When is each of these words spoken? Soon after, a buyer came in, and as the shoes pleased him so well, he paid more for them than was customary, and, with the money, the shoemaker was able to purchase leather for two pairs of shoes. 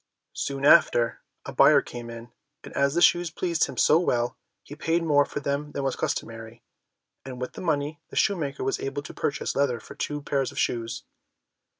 Soon 0.33 0.65
after, 0.65 1.21
a 1.45 1.53
buyer 1.53 1.79
came 1.79 2.09
in, 2.09 2.31
and 2.63 2.73
as 2.75 2.95
the 2.95 3.03
shoes 3.03 3.29
pleased 3.29 3.65
him 3.65 3.77
so 3.77 3.99
well, 3.99 4.35
he 4.63 4.73
paid 4.75 5.03
more 5.03 5.25
for 5.25 5.41
them 5.41 5.73
than 5.73 5.83
was 5.83 5.95
customary, 5.95 6.63
and, 7.23 7.39
with 7.39 7.53
the 7.53 7.61
money, 7.61 7.99
the 8.09 8.15
shoemaker 8.15 8.63
was 8.63 8.79
able 8.79 9.03
to 9.03 9.13
purchase 9.13 9.55
leather 9.55 9.79
for 9.79 9.93
two 9.93 10.19
pairs 10.23 10.51
of 10.51 10.57
shoes. 10.57 11.03